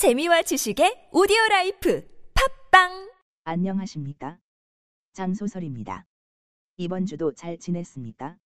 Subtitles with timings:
[0.00, 3.12] 재미와 지식의 오디오 라이프 팟빵
[3.44, 4.38] 안녕하십니까?
[5.12, 6.06] 장소설입니다.
[6.78, 8.38] 이번 주도 잘 지냈습니까?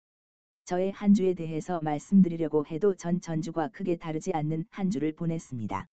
[0.65, 5.87] 저의 한 주에 대해서 말씀드리려고 해도 전 전주과 크게 다르지 않는 한 주를 보냈습니다.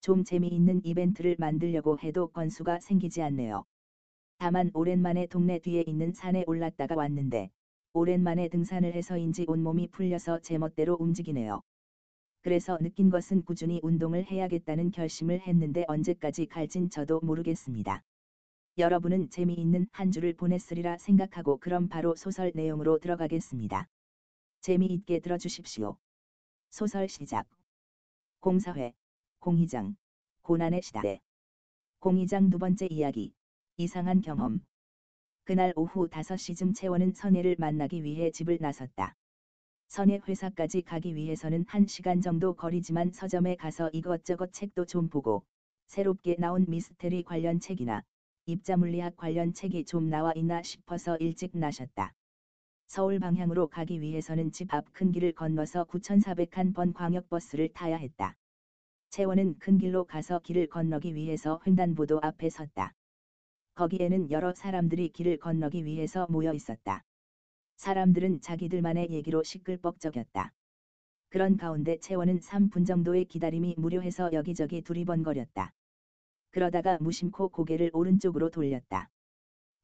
[0.00, 3.64] 좀 재미있는 이벤트를 만들려고 해도 건수가 생기지 않네요.
[4.38, 7.50] 다만 오랜만에 동네 뒤에 있는 산에 올랐다가 왔는데
[7.94, 11.64] 오랜만에 등산을 해서인지 온몸이 풀려서 제멋대로 움직이네요.
[12.44, 18.02] 그래서 느낀 것은 꾸준히 운동을 해야겠다는 결심을 했는데 언제까지 갈진 저도 모르겠습니다.
[18.76, 23.88] 여러분은 재미있는 한 주를 보냈으리라 생각하고 그럼 바로 소설 내용으로 들어가겠습니다.
[24.60, 25.96] 재미있게 들어주십시오.
[26.68, 27.48] 소설 시작.
[28.40, 28.92] 공사회,
[29.38, 29.96] 공의장,
[30.42, 31.22] 고난의 시대.
[31.98, 33.32] 공의장 두 번째 이야기.
[33.78, 34.60] 이상한 경험.
[35.44, 39.16] 그날 오후 5시쯤 채원은 선혜를 만나기 위해 집을 나섰다.
[39.88, 45.44] 선의 회사까지 가기 위해서는 1시간 정도 거리지만 서점에 가서 이것저것 책도 좀 보고
[45.86, 48.02] 새롭게 나온 미스테리 관련 책이나
[48.46, 52.12] 입자물리학 관련 책이 좀 나와 있나 싶어서 일찍 나셨다.
[52.88, 58.36] 서울 방향으로 가기 위해서는 집 앞 큰 길을 건너서 9,401번 광역버스를 타야 했다.
[59.10, 62.92] 채원은 큰 길로 가서 길을 건너기 위해서 횡단보도 앞에 섰다.
[63.74, 67.04] 거기에는 여러 사람들이 길을 건너기 위해서 모여 있었다.
[67.76, 70.52] 사람들은 자기들만의 얘기로 시끌벅적였다.
[71.28, 75.72] 그런 가운데 채원은 3분 정도의 기다림이 무료해서 여기저기 두리번거렸다.
[76.50, 79.10] 그러다가 무심코 고개를 오른쪽으로 돌렸다.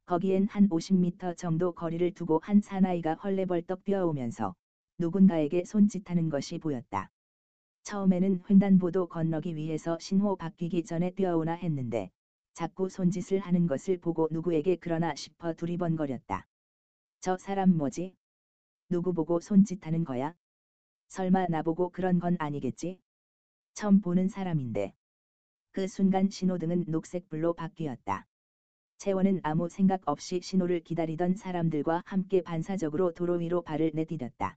[0.05, 4.55] 거기엔 한 50m 정도 거리를 두고 한 사나이가 헐레벌떡 뛰어오면서
[4.97, 7.09] 누군가에게 손짓하는 것이 보였다.
[7.83, 12.11] 처음에는 횡단보도 건너기 위해서 신호 바뀌기 전에 뛰어오나 했는데
[12.53, 16.45] 자꾸 손짓을 하는 것을 보고 누구에게 그러나 싶어 두리번거렸다.
[17.21, 18.15] 저 사람 뭐지?
[18.89, 20.33] 누구 보고 손짓하는 거야?
[21.09, 22.99] 설마 나보고 그런 건 아니겠지?
[23.75, 24.93] 처음 보는 사람인데.
[25.71, 28.25] 그 순간 신호등은 녹색불로 바뀌었다.
[28.97, 34.55] 채원은 아무 생각 없이 신호를 기다리던 사람들과 함께 반사적으로 도로 위로 발을 내디뎠다.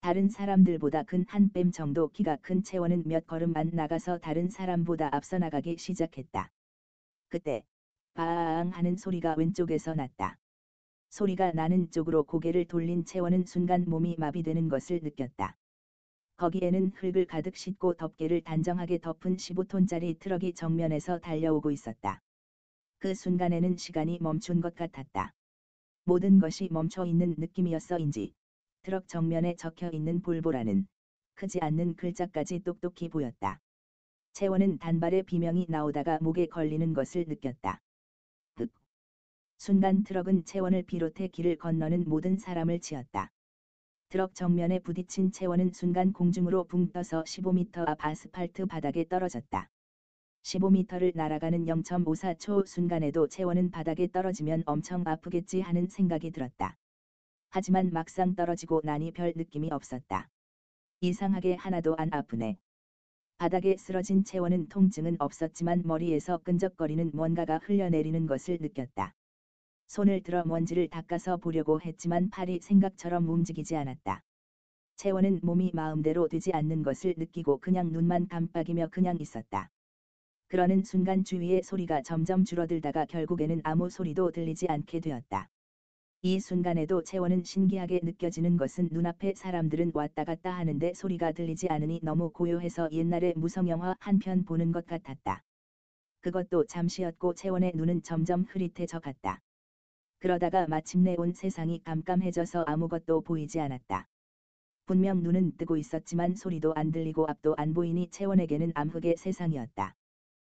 [0.00, 5.38] 다른 사람들보다 근 한 뺨 정도 키가 큰 채원은 몇 걸음만 나가서 다른 사람보다 앞서
[5.38, 6.50] 나가기 시작했다.
[7.28, 7.64] 그때
[8.14, 10.38] 바앙 하는 소리가 왼쪽에서 났다.
[11.12, 15.58] 소리가 나는 쪽으로 고개를 돌린 채원은 순간 몸이 마비되는 것을 느꼈다.
[16.38, 22.22] 거기에는 흙을 가득 싣고 덮개를 단정하게 덮은 15톤짜리 트럭이 정면에서 달려오고 있었다.
[22.98, 25.34] 그 순간에는 시간이 멈춘 것 같았다.
[26.06, 28.32] 모든 것이 멈춰 있는 느낌이었어인지
[28.82, 30.86] 트럭 정면에 적혀 있는 볼보라는
[31.34, 33.60] 크지 않는 글자까지 똑똑히 보였다.
[34.32, 37.82] 채원은 단발의 비명이 나오다가 목에 걸리는 것을 느꼈다.
[39.62, 39.64] 흑.
[39.64, 43.30] 순간 트럭은 채원을 비롯해 길을 건너는 모든 사람을 치었다.
[44.08, 49.68] 트럭 정면에 부딪힌 채원은 순간 공중으로 붕 떠서 15m 앞 아스팔트 바닥에 떨어졌다.
[50.42, 56.76] 15m를 날아가는 0.54초 순간에도 채원은 바닥에 떨어지면 엄청 아프겠지 하는 생각이 들었다.
[57.50, 60.28] 하지만 막상 떨어지고 나니 별 느낌이 없었다.
[61.02, 62.56] 이상하게 하나도 안 아프네.
[63.38, 69.14] 바닥에 쓰러진 채원은 통증은 없었지만 머리에서 끈적거리는 뭔가가 흘려내리는 것을 느꼈다.
[69.92, 74.22] 손을 들어 먼지를 닦아서 보려고 했지만 팔이 생각처럼 움직이지 않았다.
[74.96, 79.68] 채원은 몸이 마음대로 되지 않는 것을 느끼고 그냥 눈만 깜빡이며 그냥 있었다.
[80.48, 85.50] 그러는 순간 주위의 소리가 점점 줄어들다가 결국에는 아무 소리도 들리지 않게 되었다.
[86.22, 92.30] 이 순간에도 채원은 신기하게 느껴지는 것은 눈앞에 사람들은 왔다 갔다 하는데 소리가 들리지 않으니 너무
[92.30, 95.42] 고요해서 옛날에 무성영화 한 편 보는 것 같았다.
[96.22, 99.42] 그것도 잠시였고 채원의 눈은 점점 흐릿해져 갔다.
[100.22, 104.06] 그러다가 마침내 온 세상이 깜깜해져서 아무것도 보이지 않았다.
[104.86, 109.96] 분명 눈은 뜨고 있었지만 소리도 안 들리고 앞도 안 보이니 채원에게는 암흑의 세상이었다.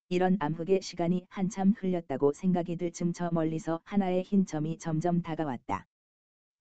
[0.10, 5.88] 이런 암흑의 시간이 한참 흘렸다고 생각이 들 즈음 저 멀리서 하나의 흰 점이 점점 다가왔다.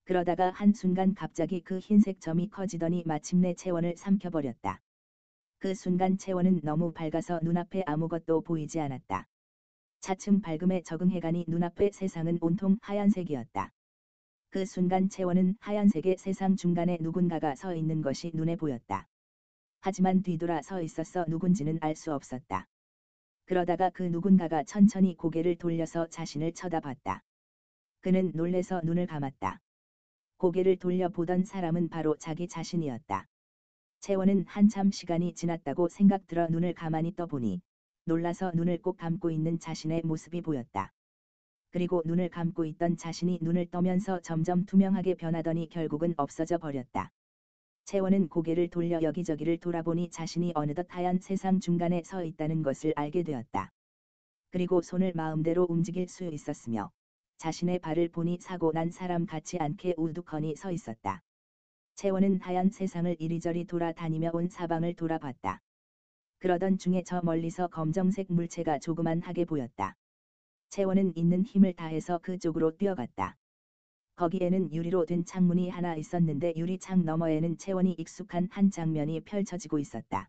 [0.05, 4.79] 그러다가 한순간 갑자기 그 흰색 점이 커지더니 마침내 채원을 삼켜버렸다.
[5.59, 9.27] 그 순간 채원은 너무 밝아서 눈앞에 아무것도 보이지 않았다.
[10.03, 13.71] 차츰 밝음에 적응해가니 눈앞의 세상은 온통 하얀색이었다.
[14.49, 19.07] 그 순간 채원은 하얀색의 세상 중간에 누군가가 서 있는 것이 눈에 보였다.
[19.79, 22.67] 하지만 뒤돌아 서 있어서 누군지는 알 수 없었다.
[23.45, 27.23] 그러다가 그 누군가가 천천히 고개를 돌려서 자신을 쳐다봤다.
[28.01, 29.61] 그는 놀래서 눈을 감았다.
[30.35, 33.25] 고개를 돌려 보던 사람은 바로 자기 자신이었다.
[34.01, 37.61] 채원은 한참 시간이 지났다고 생각 들어 눈을 가만히 떠보니
[38.05, 40.91] 놀라서 눈을 꼭 감고 있는 자신의 모습이 보였다.
[41.71, 47.09] 그리고 눈을 감고 있던 자신이 눈을 떠면서 점점 투명하게 변하더니 결국은 없어져 버렸다.
[47.85, 53.71] 채원은 고개를 돌려 여기저기를 돌아보니 자신이 어느덧 하얀 세상 중간에 서 있다는 것을 알게 되었다.
[54.51, 56.91] 그리고 손을 마음대로 움직일 수 있었으며
[57.37, 61.21] 자신의 발을 보니 사고 난 사람 같지 않게 우두커니 서 있었다.
[61.95, 65.59] 채원은 하얀 세상을 이리저리 돌아다니며 온 사방을 돌아봤다.
[66.43, 69.95] 그러던 중에 저 멀리서 검정색 물체가 조그만하게 보였다.
[70.71, 73.37] 채원은 있는 힘을 다해서 그쪽으로 뛰어갔다.
[74.17, 80.27] 거기에는 유리로 된 창문이 하나 있었는데 유리창 너머에는 채원이 익숙한 한 장면이 펼쳐지고 있었다.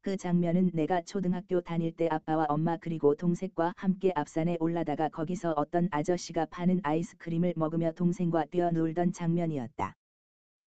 [0.00, 5.86] 그 장면은 내가 초등학교 다닐 때 아빠와 엄마 그리고 동생과 함께 앞산에 올라다가 거기서 어떤
[5.92, 9.94] 아저씨가 파는 아이스크림을 먹으며 동생과 뛰어놀던 장면이었다.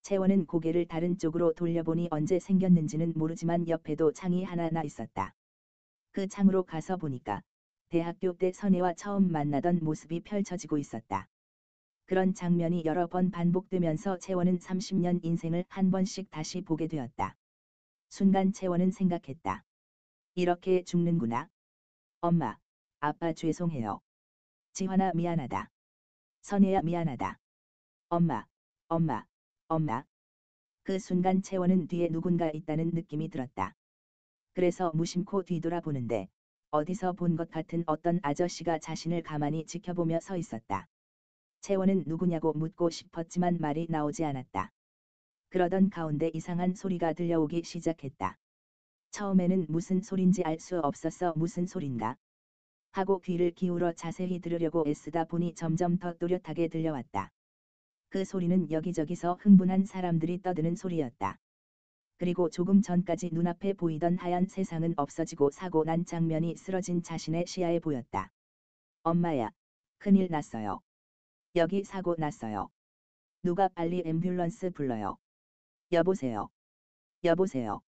[0.03, 5.35] 채원은 고개를 다른 쪽으로 돌려보니 언제 생겼는지는 모르지만 옆에도 창이 하나 나 있었다.
[6.11, 7.43] 그 창으로 가서 보니까
[7.89, 11.27] 대학교 때 선혜와 처음 만나던 모습이 펼쳐지고 있었다.
[12.05, 17.35] 그런 장면이 여러 번 반복되면서 채원은 30년 인생을 한 번씩 다시 보게 되었다.
[18.09, 19.63] 순간 채원은 생각했다.
[20.35, 21.47] 이렇게 죽는구나.
[22.21, 22.57] 엄마,
[22.99, 24.01] 아빠 죄송해요.
[24.73, 25.69] 지환아 미안하다.
[26.41, 27.39] 선혜야 미안하다.
[28.09, 28.45] 엄마,
[28.87, 29.25] 엄마,
[29.71, 30.03] 엄마.
[30.83, 33.73] 그 순간 채원은 뒤에 누군가 있다는 느낌이 들었다.
[34.53, 36.27] 그래서 무심코 뒤돌아보는데
[36.71, 40.87] 어디서 본 것 같은 어떤 아저씨가 자신을 가만히 지켜보며 서 있었다.
[41.61, 44.71] 채원은 누구냐고 묻고 싶었지만 말이 나오지 않았다.
[45.51, 48.37] 그러던 가운데 이상한 소리가 들려오기 시작했다.
[49.11, 52.17] 처음에는 무슨 소린지 알 수 없었어 무슨 소린가?
[52.91, 57.31] 하고 귀를 기울여 자세히 들으려고 애쓰다 보니 점점 더 또렷하게 들려왔다.
[58.11, 61.39] 그 소리는 여기저기서 흥분한 사람들이 떠드는 소리였다.
[62.17, 68.29] 그리고 조금 전까지 눈앞에 보이던 하얀 세상은 없어지고 사고 난 장면이 쓰러진 자신의 시야에 보였다.
[69.03, 69.51] 엄마야,
[69.97, 70.81] 큰일 났어요.
[71.55, 72.69] 여기 사고 났어요.
[73.43, 75.17] 누가 빨리 앰뷸런스 불러요.
[75.93, 76.49] 여보세요.
[77.23, 77.79] 여보세요.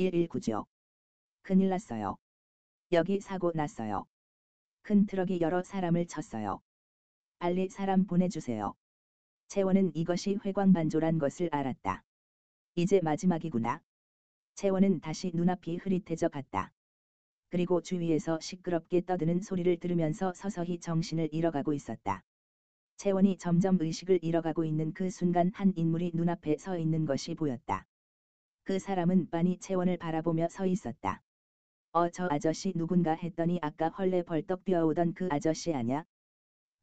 [0.00, 0.66] 119죠.
[1.42, 2.16] 큰일 났어요.
[2.90, 4.04] 여기 사고 났어요.
[4.82, 6.60] 큰 트럭이 여러 사람을 쳤어요.
[7.38, 8.74] 빨리 사람 보내주세요.
[9.48, 12.04] 채원은 이것이 회광반조란 것을 알았다.
[12.76, 13.80] 이제 마지막이구나.
[14.54, 16.72] 채원은 다시 눈앞이 흐릿해져 갔다.
[17.50, 22.22] 그리고 주위에서 시끄럽게 떠드는 소리를 들으면서 서서히 정신을 잃어가고 있었다.
[22.96, 27.86] 채원이 점점 의식을 잃어가고 있는 그 순간 한 인물이 눈앞에 서 있는 것이 보였다.
[28.64, 31.22] 그 사람은 빤히 채원을 바라보며 서 있었다.
[31.92, 36.04] 어 저 아저씨 누군가 했더니 아까 헐레 벌떡 뛰어오던 그 아저씨 아냐?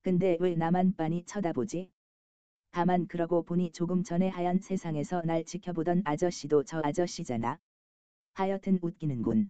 [0.03, 1.91] 근데 왜 나만 빤히 쳐다보지?
[2.71, 7.59] 다만 그러고 보니 조금 전에 하얀 세상에서 날 지켜보던 아저씨도 저 아저씨잖아.
[8.33, 9.49] 하여튼 웃기는군.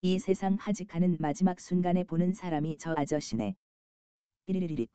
[0.00, 3.54] 이 세상 하직하는 마지막 순간에 보는 사람이 저 아저씨네.
[4.46, 4.90] 삐리리릭.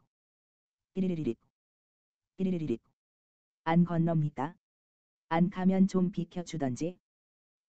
[0.95, 1.37] 삐리리릭.
[2.37, 2.81] 삐리리릭.
[3.65, 4.55] 안 건넙니까?
[5.29, 6.97] 안 가면 좀 비켜주던지.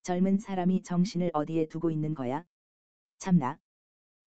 [0.03, 2.47] 젊은 사람이 정신을 어디에 두고 있는 거야?
[3.19, 3.59] 참나.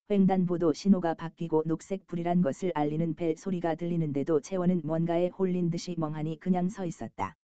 [0.09, 6.39] 횡단보도 신호가 바뀌고 녹색 불이란 것을 알리는 벨 소리가 들리는데도 채원은 뭔가에 홀린 듯이 멍하니
[6.39, 7.36] 그냥 서 있었다.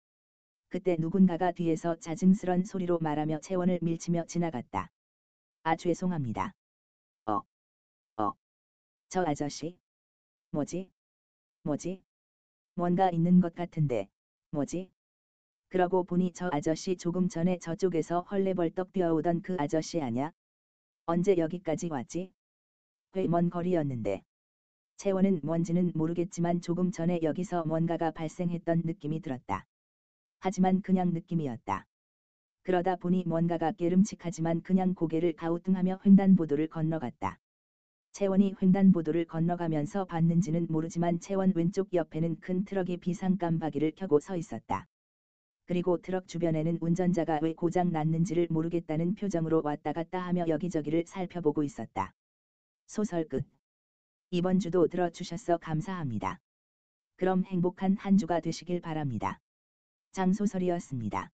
[0.69, 4.91] 그때 누군가가 뒤에서 짜증스런 소리로 말하며 채원을 밀치며 지나갔다.
[5.65, 6.55] 아 죄송합니다.
[7.27, 7.41] 어.
[8.23, 8.33] 어.
[9.09, 9.77] 저 아저씨?
[10.53, 10.89] 뭐지?
[11.65, 12.01] 뭐지?
[12.77, 14.09] 뭔가 있는 것 같은데,
[14.53, 14.89] 뭐지?
[15.69, 20.31] 그러고 보니 저 아저씨 조금 전에 저쪽에서 헐레벌떡 뛰어오던 그 아저씨 아냐?
[21.07, 22.33] 언제 여기까지 왔지?
[23.13, 24.23] 꽤먼 거리였는데.
[24.97, 29.65] 채원은 뭔지는 모르겠지만 조금 전에 여기서 뭔가가 발생했던 느낌이 들었다.
[30.41, 31.87] 하지만 그냥 느낌이었다.
[32.63, 37.39] 그러다 보니 뭔가가 께름칙하지만 그냥 고개를 갸우뚱하며 횡단보도를 건너갔다.
[38.13, 44.87] 채원이 횡단보도를 건너가면서 봤는지는 모르지만 채원 왼쪽 옆에는 큰 트럭이 비상 깜박이를 켜고 서 있었다.
[45.67, 52.13] 그리고 트럭 주변에는 운전자가 왜 고장 났는지를 모르겠다는 표정으로 왔다 갔다 하며 여기저기를 살펴보고 있었다.
[52.87, 53.45] 소설 끝.
[54.31, 56.41] 이번 주도 들어주셔서 감사합니다.
[57.17, 59.41] 그럼 행복한 한 주가 되시길 바랍니다.
[60.13, 61.31] 장소설이었습니다.